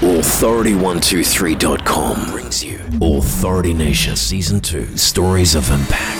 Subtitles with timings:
[0.00, 6.18] Authority123.com brings you Authority Nation Season 2 Stories of Impact.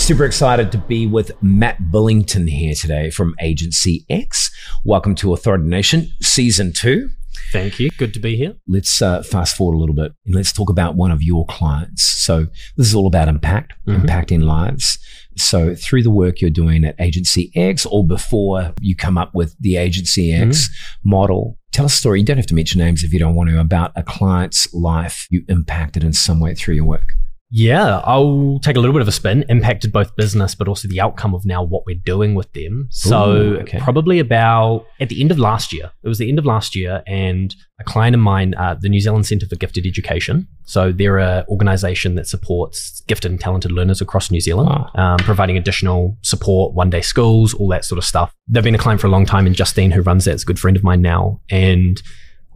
[0.00, 4.50] Super excited to be with Matt Billington here today from Agency X.
[4.84, 7.10] Welcome to Authority Nation Season 2.
[7.52, 7.90] Thank you.
[7.98, 8.54] Good to be here.
[8.66, 12.04] Let's uh, fast forward a little bit and let's talk about one of your clients.
[12.08, 12.46] So,
[12.78, 14.06] this is all about impact, Mhm.
[14.06, 14.98] impacting lives.
[15.36, 19.56] So, through the work you're doing at Agency X or before you come up with
[19.60, 21.10] the Agency X mm-hmm.
[21.10, 22.20] model, tell a story.
[22.20, 25.26] You don't have to mention names if you don't want to, about a client's life
[25.30, 27.12] you impacted in some way through your work.
[27.52, 29.44] Yeah, I'll take a little bit of a spin.
[29.48, 32.86] Impacted both business, but also the outcome of now what we're doing with them.
[32.90, 33.80] So, Ooh, okay.
[33.80, 37.02] probably about at the end of last year, it was the end of last year,
[37.08, 40.46] and a client of mine, uh, the New Zealand Centre for Gifted Education.
[40.64, 44.90] So, they're an organisation that supports gifted and talented learners across New Zealand, Wow.
[44.94, 48.32] um, providing additional support, one day schools, all that sort of stuff.
[48.46, 50.46] They've been a client for a long time, and Justine, who runs that, is a
[50.46, 51.40] good friend of mine now.
[51.50, 52.00] And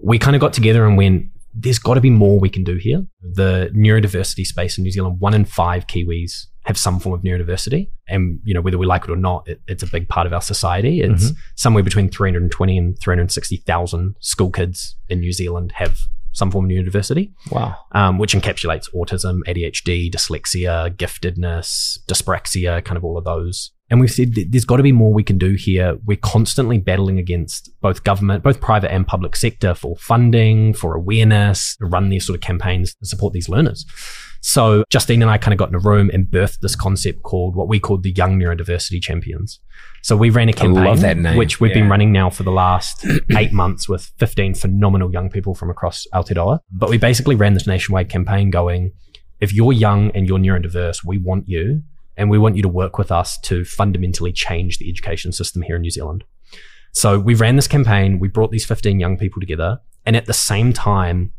[0.00, 2.76] we kind of got together and went, there's got to be more we can do
[2.76, 3.04] here.
[3.22, 7.90] The neurodiversity space in New Zealand, one in five Kiwis have some form of neurodiversity.
[8.08, 10.32] And, you know, whether we like it or not, it, it's a big part of
[10.32, 11.00] our society.
[11.00, 15.98] It's somewhere between 320 and 360,000 school kids in New Zealand have
[16.32, 17.76] some form of neurodiversity, Wow.
[17.92, 23.70] um, which encapsulates autism, ADHD, dyslexia, giftedness, dyspraxia, kind of all of those.
[23.90, 25.96] And we've said there's got to be more we can do here.
[26.06, 31.76] We're constantly battling against both government, both private and public sector for funding, for awareness,
[31.76, 33.84] to run these sort of campaigns to support these learners.
[34.40, 37.56] So Justine and I kind of got in a room and birthed this concept called
[37.56, 39.60] what we called the Young Neurodiversity Champions.
[40.02, 41.36] So we ran a campaign, love that name.
[41.36, 45.54] which we've been running now for the last eight months with 15 phenomenal young people
[45.54, 46.58] from across Aotearoa.
[46.70, 48.92] But we basically ran this nationwide campaign going,
[49.40, 51.82] if you're young and you're neurodiverse, we want you
[52.16, 55.76] and we want you to work with us to fundamentally change the education system here
[55.76, 56.24] in New Zealand.
[56.92, 60.32] So we ran this campaign, we brought these 15 young people together, and at the
[60.32, 61.32] same time,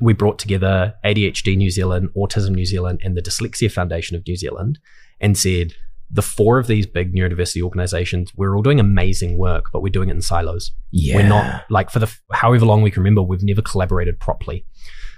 [0.00, 4.36] we brought together ADHD New Zealand, Autism New Zealand, and the Dyslexia Foundation of New
[4.36, 4.78] Zealand
[5.20, 5.74] and said,
[6.10, 10.08] the four of these big neurodiversity organizations, we're all doing amazing work, but we're doing
[10.08, 10.70] it in silos.
[10.90, 11.16] Yeah.
[11.16, 14.64] We're not like for the however long we can remember, we've never collaborated properly.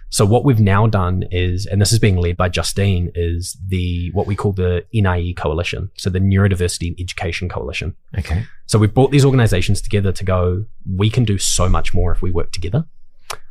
[0.09, 4.11] So what we've now done is, and this is being led by Justine, is the
[4.13, 7.97] what we call the NIE coalition, so the Neurodiversity Education Coalition.
[8.17, 8.45] Okay.
[8.67, 10.65] So we've brought these organizations together to go,
[10.97, 12.87] we can do so much more if we work together.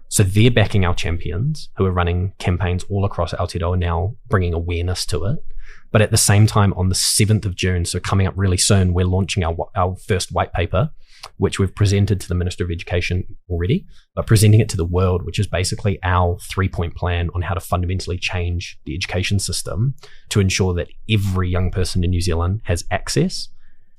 [0.07, 5.05] So they're backing our champions who are running campaigns all across Aotearoa now, bringing awareness
[5.07, 5.43] to it.
[5.91, 8.93] But at the same time, on the 7th of June, so coming up really soon,
[8.93, 10.91] we're launching our, our first white paper,
[11.37, 15.23] which we've presented to the Minister of Education already, but presenting it to the world,
[15.23, 19.95] which is basically our three point plan on how to fundamentally change the education system
[20.29, 23.49] to ensure that every young person in New Zealand has access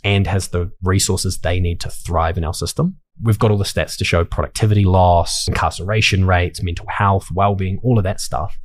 [0.04, 2.96] and has the resources they need to thrive in our system.
[3.20, 7.98] We've got all the stats to show productivity loss, incarceration rates, mental health, well-being, all
[7.98, 8.58] of that stuff.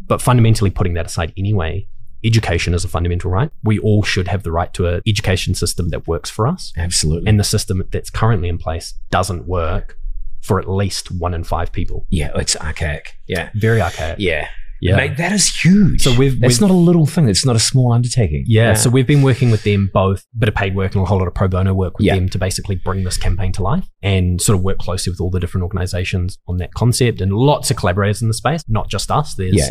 [0.00, 1.86] But fundamentally putting that aside anyway,
[2.24, 3.50] education is a fundamental right.
[3.62, 6.72] We all should have the right to an education system that works for us.
[6.76, 7.28] Absolutely.
[7.28, 9.96] And the system that's currently in place doesn't work
[10.42, 12.06] for at least one in five people.
[12.10, 13.14] yeah, it's archaic.
[13.26, 13.50] Yeah.
[13.54, 14.18] Very archaic.
[14.20, 14.48] Yeah.
[14.80, 14.94] Yeah.
[14.94, 16.02] Mate, that is huge.
[16.02, 17.28] So we've- That's we've- not a little thing.
[17.28, 18.44] It's not a small undertaking.
[18.46, 21.04] Yeah, so we've been working with them both, a bit of paid work and a
[21.04, 22.14] whole lot of pro bono work with Yeah.
[22.14, 25.30] them to basically bring this campaign to life and sort of work closely with all
[25.30, 29.10] the different organizations on that concept and lots of collaborators in the space, not just
[29.10, 29.34] us.
[29.34, 29.70] There's Yeah.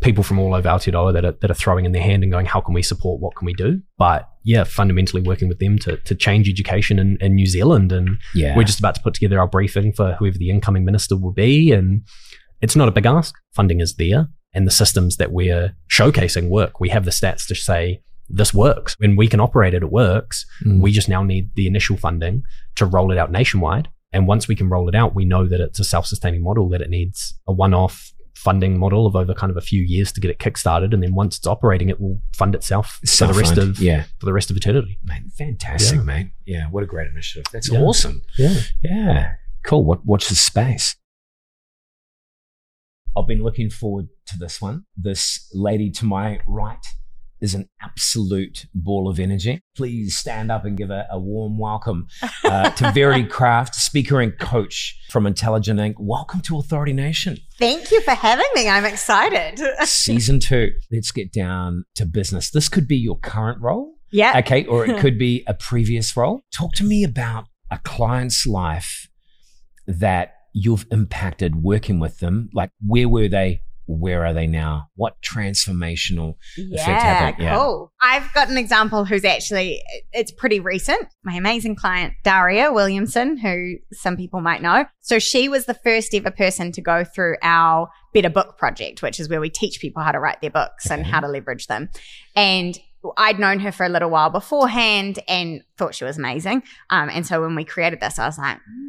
[0.00, 2.46] People from all over Aotearoa that are, that are throwing in their hand and going,
[2.46, 3.20] how can we support?
[3.20, 3.80] What can we do?
[3.98, 7.92] But yeah, fundamentally working with them to, to change education in, in New Zealand.
[7.92, 8.56] And yeah.
[8.56, 11.72] we're just about to put together our briefing for whoever the incoming minister will be.
[11.72, 12.02] And
[12.62, 13.34] it's not a big ask.
[13.54, 14.28] Funding is there.
[14.54, 16.80] And the systems that we're showcasing work.
[16.80, 18.94] We have the stats to say this works.
[18.98, 20.46] When we can operate it, it works.
[20.64, 20.80] Mm.
[20.80, 22.42] We just now need the initial funding
[22.76, 23.88] to roll it out nationwide.
[24.12, 26.68] And once we can roll it out, we know that it's a self sustaining model,
[26.70, 30.10] that it needs a one off funding model of over kind of a few years
[30.12, 30.94] to get it kickstarted.
[30.94, 34.26] And then once it's operating, it will fund itself for the rest of yeah, for
[34.26, 34.98] the rest of eternity.
[35.04, 36.02] mate, fantastic, Yeah.
[36.04, 36.30] mate.
[36.46, 37.44] Yeah, what a great initiative.
[37.52, 37.80] That's Yeah.
[37.80, 38.22] awesome.
[38.38, 38.60] Yeah.
[38.82, 39.32] Yeah,
[39.64, 39.84] cool.
[39.84, 40.96] What watch the space?
[43.16, 44.84] I've been looking forward to this one.
[44.96, 46.84] This lady to my right
[47.40, 49.60] is an absolute ball of energy.
[49.76, 52.06] Please stand up and give a, a warm welcome
[52.44, 55.96] uh, to Verity Craft, speaker and coach from Intelligent Ink.
[55.98, 57.38] Welcome to Authority Nation.
[57.58, 58.68] Thank you for having me.
[58.68, 59.60] I'm excited.
[59.86, 60.70] Season two.
[60.92, 62.50] Let's get down to business.
[62.50, 63.94] This could be your current role.
[64.10, 64.38] yeah.
[64.38, 66.42] Okay, or it could be a previous role.
[66.54, 69.08] Talk to me about a client's life
[69.86, 72.50] that you've impacted working with them.
[72.52, 73.60] Like, where were they
[73.98, 74.88] where are they now?
[74.94, 77.42] What transformational effect Yeah, happened?
[77.44, 77.56] Yeah.
[77.56, 77.92] cool.
[78.00, 79.82] I've got an example who's actually,
[80.12, 81.02] it's pretty recent.
[81.24, 84.84] My amazing client, Daria Williamson, who some people might know.
[85.00, 89.18] So she was the first ever person to go through our Better Book project, which
[89.20, 91.88] is where we teach people how to write their books and how to leverage them.
[92.36, 92.78] And
[93.16, 96.62] I'd known her for a little while beforehand and thought she was amazing.
[96.90, 98.79] Um, and so when we created this, I was like, "Hmm, have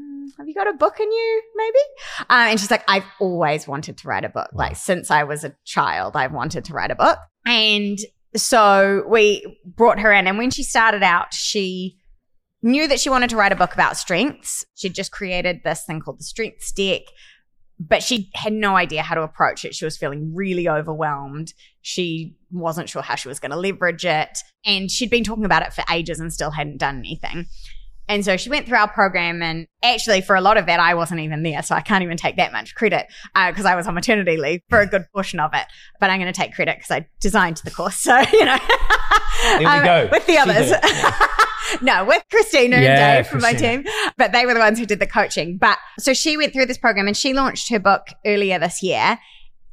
[0.52, 1.80] you got a book in you, maybe?
[2.22, 4.50] Uh, and she's like, I've always wanted to write a book.
[4.54, 7.18] Like since I was a child, I've wanted to write a book.
[7.46, 7.98] And
[8.36, 10.28] so we brought her in.
[10.28, 11.98] And when she started out, she
[12.62, 14.66] knew that she wanted to write a book about strengths.
[14.76, 17.02] She'd just created this thing called the Strengths Deck,
[17.80, 19.74] but she had no idea how to approach it.
[19.74, 21.54] She was feeling really overwhelmed.
[21.82, 24.38] She wasn't sure how she was going to leverage it.
[24.66, 27.48] And she'd been talking about it for ages and still hadn't done anything.
[28.12, 30.96] And so she went through our program, and actually, for a lot of that, I
[30.96, 31.64] wasn't even there.
[31.64, 33.08] So I can't even take that much credit
[33.48, 35.66] because I was on maternity leave for a good portion of it.
[36.02, 37.96] But I'm going to take credit because I designed the course.
[38.12, 38.58] So, you know,
[39.44, 40.10] There we um, go.
[40.12, 41.82] with the She others.
[41.82, 43.86] no, with Christina Yeah, and Dave from my team,
[44.18, 45.58] but they were the ones who did the coaching.
[45.58, 49.20] But so she went through this program and she launched her book earlier this year.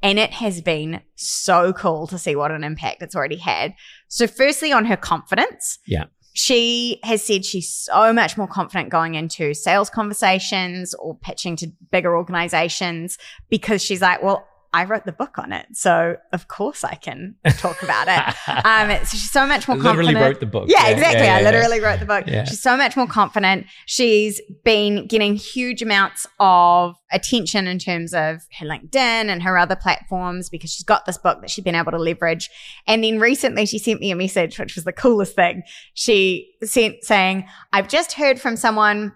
[0.01, 3.75] And it has been so cool to see what an impact it's already had.
[4.07, 5.81] So, firstly, on her confidence.
[5.89, 6.05] Yeah.
[6.39, 11.67] She has said she's so much more confident going into sales conversations or pitching to
[11.91, 13.19] bigger organizations
[13.51, 15.67] because she's like, well, I wrote the book on it.
[15.73, 18.35] So, of course, I can talk about it.
[18.65, 20.25] Um, so she's so much more Literally confident.
[20.25, 20.69] wrote the book.
[20.69, 21.25] Yeah, exactly.
[21.25, 21.51] yeah, I yeah.
[21.51, 22.25] literally wrote the book.
[22.27, 22.45] Yeah.
[22.45, 23.67] She's so much more confident.
[23.87, 29.77] She's been getting huge amounts of attention in terms of her LinkedIn and her other
[29.77, 32.51] platforms because she's got this book that she's been able to leverage.
[32.87, 35.63] And then recently she sent me a message, which was the coolest thing.
[35.95, 39.13] She sent saying, I've just heard from someone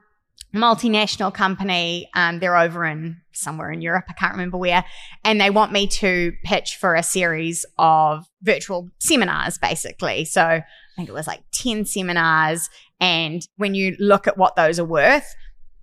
[0.55, 2.09] multinational company.
[2.15, 4.05] Um, they're over in somewhere in Europe.
[4.09, 4.85] I can't remember where.
[5.25, 10.25] And they want me to pitch for a series of virtual seminars, basically.
[10.27, 10.65] So I
[10.97, 12.69] think it was like 10 seminars.
[13.01, 15.35] And when you look at what those are worth,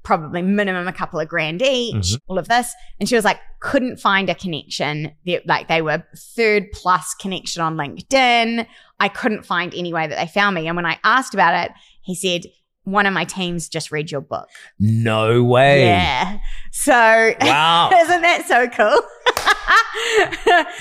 [0.03, 2.19] probably minimum a couple of grand each, Mhm.
[2.27, 2.73] all of this.
[2.99, 5.11] And she was like, couldn't find a connection.
[5.25, 6.03] They, like they were
[6.35, 8.65] third plus connection on LinkedIn.
[8.99, 10.67] I couldn't find any way that they found me.
[10.67, 12.43] And when I asked about it, he said,
[12.91, 14.50] one of my teams just read your book.
[14.80, 15.86] No way.
[15.86, 16.39] Yeah.
[16.71, 17.89] So Wow.
[17.94, 19.01] isn't that so cool?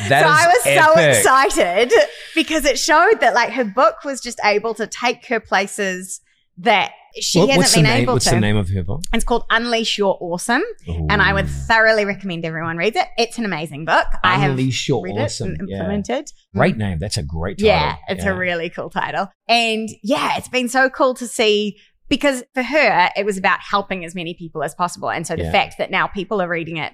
[0.09, 1.93] That so I was so excited
[2.35, 6.21] because it showed that like her book was just able to take her places
[6.59, 8.33] that she What- hasn't been name, able What's to.
[8.33, 9.03] the name of her book?
[9.13, 10.63] It's called Unleash Your Awesome,
[11.09, 13.07] and I would thoroughly recommend everyone reads it.
[13.17, 14.07] It's an amazing book.
[14.25, 15.53] Unleash Your Awesome.
[15.53, 15.77] it and Yeah.
[15.79, 16.27] implemented.
[16.27, 16.59] Mm.
[16.59, 16.99] Great name.
[16.99, 17.69] That's a great title.
[17.69, 18.31] Yeah, it's Yeah.
[18.31, 19.31] a really cool title.
[19.49, 21.79] And yeah, it's been so cool to see
[22.09, 25.11] because for her, it was about helping as many people as possible.
[25.11, 25.53] And so the Yeah.
[25.53, 26.93] fact that now people are reading it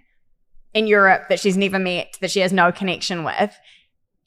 [0.73, 3.57] in Europe that she's never met, that she has no connection with,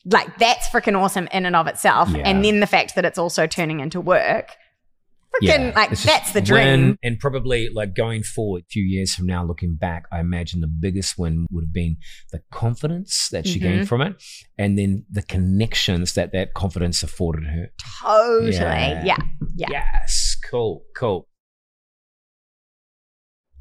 [0.06, 2.10] like that's freaking awesome in and of itself.
[2.10, 2.24] Yeah.
[2.26, 4.56] And then the fact that it's also turning into work.
[5.44, 6.98] Freaking like that's the win, dream.
[7.04, 10.68] and probably like going forward, a few years from now, looking back, I imagine the
[10.68, 11.98] biggest win would have been
[12.32, 13.62] the confidence that she Mhm.
[13.64, 14.16] gained from it,
[14.58, 17.70] and then the connections that that confidence afforded her.
[18.02, 18.52] Totally.
[18.52, 19.04] Yeah.
[19.06, 19.18] Yeah.
[19.56, 19.68] Yeah.
[19.70, 21.28] Yes, cool, cool.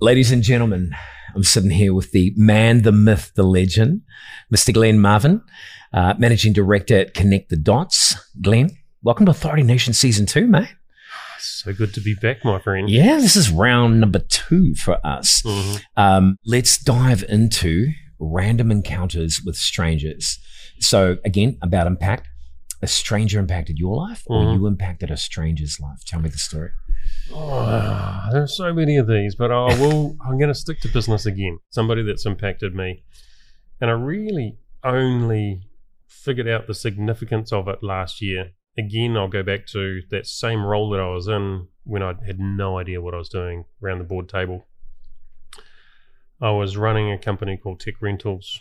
[0.00, 0.90] Ladies and gentlemen,
[1.34, 4.02] I'm sitting here with the man, the myth, the legend,
[4.54, 4.72] Mr.
[4.72, 5.40] Glenn Marvin,
[5.92, 8.14] uh, managing director at Connect the Dots.
[8.42, 8.70] Glenn,
[9.02, 10.68] welcome to Authority Nation Season Two, mate.
[11.46, 12.88] So good to be back, my friend.
[12.90, 15.42] Yeah, this is round number two for us.
[15.42, 15.80] Mhm.
[15.96, 20.38] Um, let's dive into random encounters with strangers.
[20.80, 22.28] So, again, about impact.
[22.82, 24.54] A stranger impacted your life, or Mhm.
[24.54, 26.04] you impacted a stranger's life?
[26.06, 26.70] Tell me the story.
[27.32, 30.16] Oh, there are so many of these, but I will.
[30.26, 31.58] I'm going to stick to business again.
[31.70, 33.02] Somebody that's impacted me,
[33.80, 35.62] and I really only
[36.06, 38.50] figured out the significance of it last year.
[38.78, 42.38] Again, I'll go back to that same role that I was in when I had
[42.38, 44.66] no idea what I was doing around the board table.
[46.40, 48.60] I was running a company called Tech Rentals.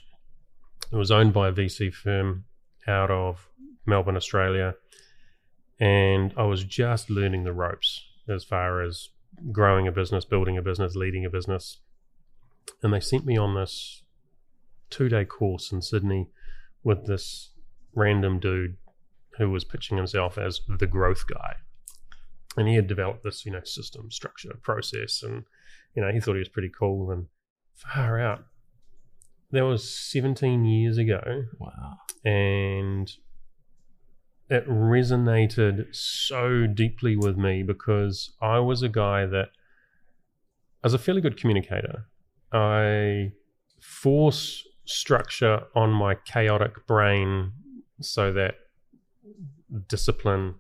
[0.91, 2.45] It was owned by a VC firm
[2.88, 3.50] out of
[3.86, 4.75] Melbourne, Australia,
[5.79, 9.10] and I was just learning the ropes as far as
[9.51, 11.79] growing a business, building a business, leading a business.
[12.81, 14.03] And they sent me on this
[14.89, 16.29] two day course in Sydney
[16.84, 17.50] with this
[17.93, 18.77] random dude
[19.38, 21.56] who was pitching himself as the growth guy.
[22.58, 25.44] And he had developed this, you know, system, structure, process, and
[25.96, 27.27] you know, he thought he was pretty cool and
[27.74, 28.46] far out.
[29.51, 31.98] That was 17 years ago Wow.
[32.25, 33.10] and
[34.50, 39.50] it resonated so deeply with me because I was a guy that
[40.84, 42.06] as a fairly good communicator.
[42.51, 43.32] I
[43.82, 47.54] force structure on my chaotic brain
[48.01, 48.56] so that
[49.88, 50.55] discipline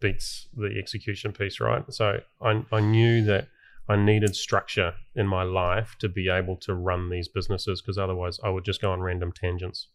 [0.00, 1.84] beats the execution piece, right?
[1.92, 3.48] So I, I knew that
[3.88, 8.40] I needed structure in my life to be able to run these businesses because otherwise
[8.42, 9.88] I would just go on random tangents.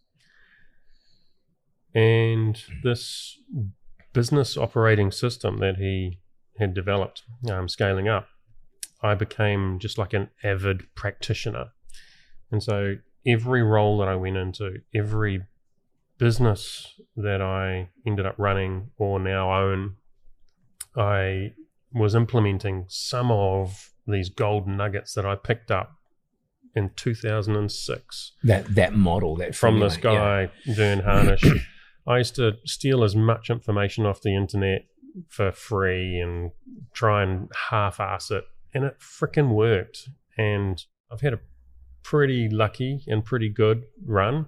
[1.95, 3.39] And this
[4.13, 6.19] business operating system that he
[6.59, 8.27] had developed, um, scaling up,
[9.01, 11.69] I became just like an avid practitioner.
[12.51, 15.43] And so every role that I went into, every
[16.19, 19.95] business that I ended up running or now own,
[20.95, 21.53] I
[21.91, 25.95] was implementing some of these gold nuggets that I picked up
[26.75, 31.43] in 2006 That that model, that from this guy, Verne Harnish.
[32.07, 34.85] I used to steal as much information off the internet
[35.27, 36.51] for free and
[36.93, 38.45] try and half ass it.
[38.73, 40.09] And it freaking worked.
[40.37, 41.39] And I've had a
[42.03, 44.47] pretty lucky and pretty good run,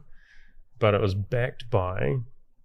[0.81, 2.15] but it was backed by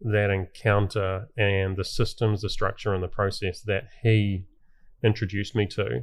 [0.01, 4.45] that encounter and the systems, the structure, and the process that he
[5.05, 6.03] introduced me to.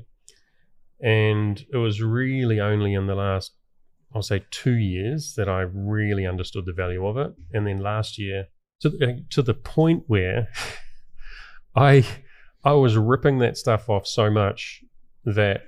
[1.02, 3.52] And it was really only in the last,
[4.16, 7.34] I'll say, two years that I really understood the value of it.
[7.52, 8.48] And then last year,
[8.82, 10.48] to the, to the point where
[11.76, 12.06] I
[12.64, 14.84] I was ripping that stuff off so much
[15.26, 15.64] that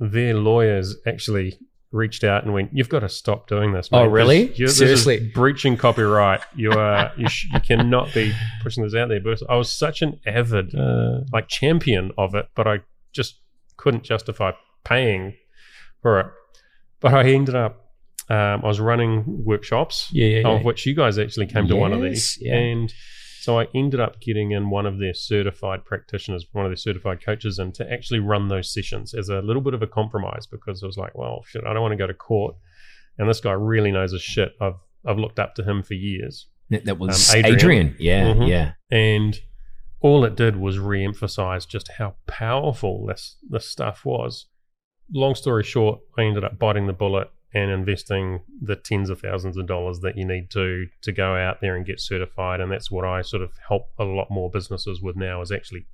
[0.00, 1.58] their lawyers actually
[1.92, 4.46] reached out and went, "You've got to stop doing this." Oh, really?
[4.46, 5.30] This- you- this is Seriously?
[5.34, 6.40] breaching copyright.
[6.54, 8.32] You are you, sh- you cannot be
[8.62, 9.20] pushing this out there.
[9.20, 12.80] But I was such an avid Uh, like champion of it, but I
[13.12, 13.36] just
[13.76, 14.52] couldn't justify
[14.84, 15.34] paying
[16.02, 16.26] for it.
[17.00, 17.86] But I ended up.
[18.28, 20.48] Um, I was running workshops yeah, yeah, yeah.
[20.50, 22.38] of which you guys actually came to one of these.
[22.40, 22.54] yeah.
[22.54, 22.94] And
[23.40, 27.24] so I ended up getting in one of their certified practitioners, one of their certified
[27.24, 30.82] coaches, and to actually run those sessions as a little bit of a compromise because
[30.82, 32.56] I was like, well, shit, I don't want to go to court.
[33.18, 34.52] And this guy really knows his shit.
[34.60, 34.74] I've
[35.06, 36.46] I've looked up to him for years.
[36.70, 37.54] that, was Um, Adrian.
[37.56, 37.96] Adrian.
[37.98, 38.48] Yeah, Mhm.
[38.48, 38.72] yeah.
[38.90, 39.38] And
[40.00, 44.46] all it did was re-emphasize just how powerful this this stuff was.
[45.12, 49.56] Long story short, I ended up biting the bullet and investing the tens of thousands
[49.56, 52.60] of dollars that you need to to go out there and get certified.
[52.60, 55.86] And that's what I sort of help a lot more businesses with now is actually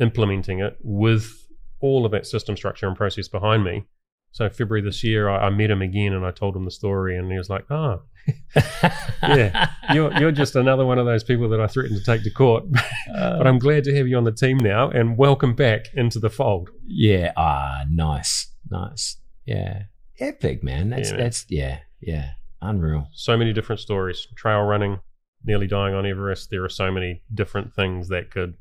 [0.00, 1.46] implementing it with
[1.80, 3.84] all of that system structure and process behind me.
[4.30, 7.16] So February this year, I, I met him again and I told him the story,
[7.16, 8.02] and he was like, "Oh,
[9.22, 9.70] Yeah.
[9.92, 12.64] you're you're just another one of those people that I threatened to take to court."
[13.10, 16.28] But I'm glad to have you on the team now and welcome back into the
[16.30, 16.68] fold.
[16.86, 17.32] yeah.
[17.38, 19.16] Ah, nice, nice.
[19.46, 19.84] Yeah,
[20.20, 20.90] epic, man.
[20.90, 21.22] That's Yeah, man.
[21.24, 22.30] that's yeah, yeah.
[22.60, 23.08] Unreal.
[23.12, 24.26] So many different stories.
[24.36, 24.98] Trail running,
[25.44, 26.50] nearly dying on Everest.
[26.50, 28.54] There are so many different things that could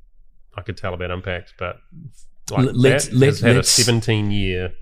[0.56, 1.78] I could tell about impact, but
[2.52, 4.74] like let's- that let's- has had let's- a 17 year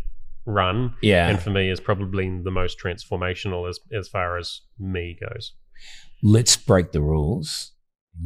[0.45, 1.27] run, Yeah.
[1.29, 5.53] and for me is probably the most transformational as as far as me goes.
[6.23, 7.71] Let's break the rules.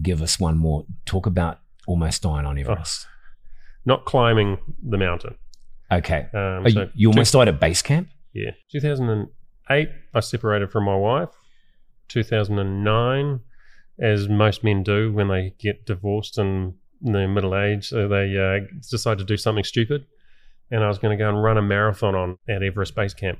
[0.01, 0.85] Give us one more.
[1.05, 3.07] Talk about almost dying on Everest.
[3.85, 5.35] Not climbing the mountain.
[5.91, 6.27] Okay.
[6.33, 8.09] Um, so you, you almost died at base camp.
[8.33, 8.51] Yeah.
[8.71, 11.29] 2008, I separated from my wife.
[12.09, 13.39] 2009,
[13.99, 16.73] as most men do when they get divorced and
[17.05, 20.05] in their middle age, so they uh, decide to do something stupid.
[20.71, 23.39] And I was going to go and run a marathon on at Everest Base Camp.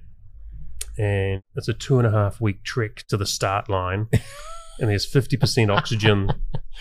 [0.97, 4.07] And it's a two and a half week trek to the start line.
[4.79, 6.31] and there's 50% oxygen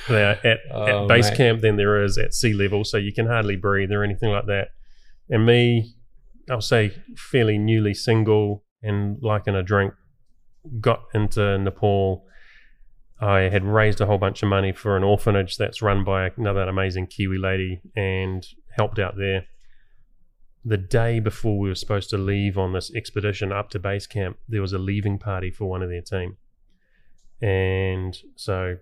[0.09, 1.37] there at, Oh, at base mate.
[1.37, 2.85] camp than there is at sea level.
[2.85, 4.69] So you can hardly breathe or anything like that.
[5.29, 5.95] And me,
[6.51, 9.95] I'll say fairly newly single and liking a drink,
[10.81, 12.25] got into Nepal.
[13.21, 16.63] I had raised a whole bunch of money for an orphanage that's run by another
[16.63, 19.47] amazing Kiwi lady and helped out there.
[20.65, 24.39] The day before we were supposed to leave on this expedition up to base camp,
[24.49, 26.37] there was a leaving party for one of their team.
[27.41, 28.77] And so,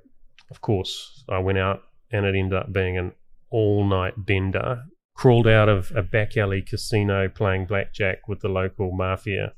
[0.51, 3.13] of course, I went out and it ended up being an
[3.51, 4.83] all night bender.
[5.17, 9.55] Crawled out of a back alley casino playing blackjack with the local mafia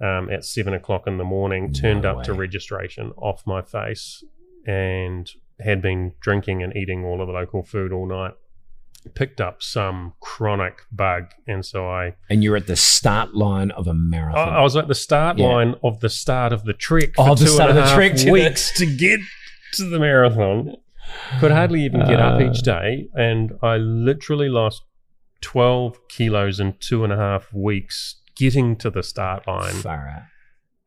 [0.00, 4.22] um, at seven o'clock in the morning, turned No up to registration off my face,
[4.66, 5.30] and
[5.60, 8.32] had been drinking and eating all of the local food all night.
[9.14, 13.88] Picked up some chronic bug, and so I And you're at the start line of
[13.88, 14.48] a marathon.
[14.50, 15.46] I was at the start Yeah.
[15.46, 17.10] line of the start of the trek.
[17.18, 19.18] Oh, for the start of the trek to the- weeks to get
[19.74, 20.76] to the marathon.
[21.40, 22.50] Could hardly even get up Uh.
[22.50, 24.82] each day, and I literally lost
[25.40, 29.74] twelve kilos in two and a half weeks getting to the start line.
[29.74, 30.22] Far out.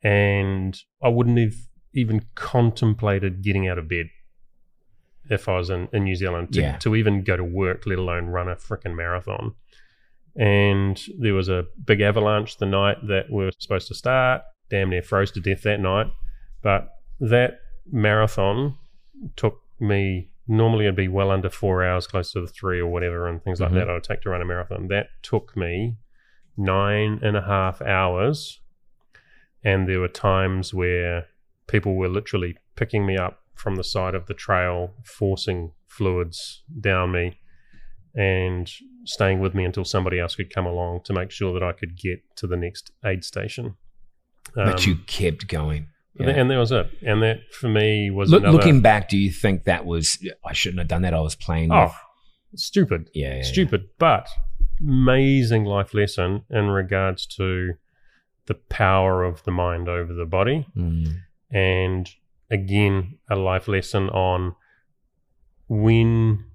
[0.08, 1.56] And I wouldn't have
[1.94, 4.08] even contemplated getting out of bed
[5.30, 6.78] if I was in, in New Zealand to, Yeah.
[6.78, 9.54] to even go to work, let alone run a freaking marathon.
[10.36, 14.42] And there was a big avalanche the night that we were supposed to start.
[14.70, 16.08] damn near froze to death that night.
[16.62, 16.90] But
[17.20, 17.60] that
[17.92, 18.76] marathon
[19.36, 20.30] took me.
[20.48, 23.60] Normally, it'd be well under four hours, close to the three or whatever, and things
[23.60, 23.76] like Mhm.
[23.76, 23.90] that.
[23.90, 24.88] I'd take to run a marathon.
[24.90, 25.98] That took me
[26.58, 28.62] nine and a half hours,
[29.64, 31.28] and there were times where
[31.68, 37.12] people were literally picking me up from the side of the trail, forcing fluids down
[37.12, 37.40] me,
[38.14, 38.72] and
[39.06, 41.98] staying with me until somebody else could come along to make sure that I could
[41.98, 43.76] get to the next aid station.
[44.54, 45.88] but Um, you kept going.
[46.18, 46.88] And that- and that was it.
[47.06, 50.54] And that for me was Look, another looking back, do you think that was I
[50.54, 51.14] shouldn't have done that?
[51.14, 51.72] I was playing.
[51.72, 51.92] oh
[52.52, 53.42] with, stupid, yeah, yeah, yeah.
[53.44, 54.28] stupid, but
[54.80, 57.74] amazing life lesson in regards to
[58.48, 60.68] the power of the mind over the body.
[60.78, 62.10] Mm, and
[62.52, 64.56] again a life lesson on
[65.68, 66.46] when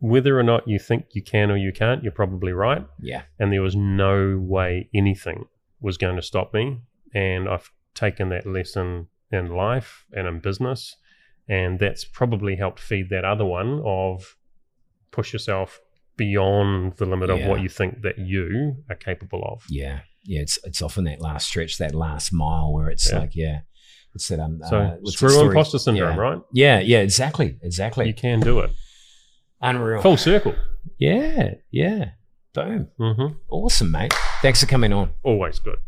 [0.00, 3.52] whether or not you think you can or you can't you're probably right yeah, and
[3.52, 5.46] there was no way anything
[5.80, 6.80] was going to stop me
[7.14, 10.96] and i've taken that lesson in life and in business
[11.48, 14.36] and that's probably helped feed that other one of
[15.10, 15.80] push yourself
[16.16, 20.40] beyond the limit of what you think that you are capable of yeah, yeah.
[20.40, 23.18] It's it's often that last stretch, that last mile, where it's Yeah.
[23.18, 23.60] like, yeah,
[24.14, 26.22] it's that um, so uh, screw imposter syndrome yeah.
[26.22, 28.06] right Yeah, yeah, exactly, exactly.
[28.06, 28.70] you can do it
[29.60, 30.02] Unreal.
[30.02, 30.54] full circle
[30.98, 32.10] Yeah, yeah.
[32.54, 32.88] Boom.
[32.98, 34.12] hmm Awesome, mate.
[34.42, 35.10] Thanks for coming on.
[35.24, 35.78] always good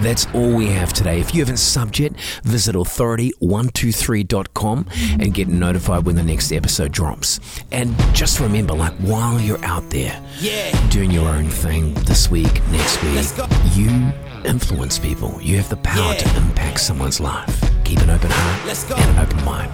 [0.00, 1.20] That's all we have today.
[1.20, 4.86] If you have a subject, visit authority123.com
[5.20, 7.40] and get notified when the next episode drops.
[7.70, 10.88] And just remember, like while you're out there yeah.
[10.88, 13.26] doing your own thing this week, next week,
[13.74, 14.12] you
[14.44, 15.38] influence people.
[15.42, 17.60] You have the power to impact someone's life.
[17.84, 19.70] Keep an open heart and an open mind.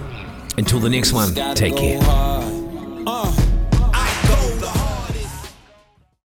[0.57, 2.56] Until the next one, take care.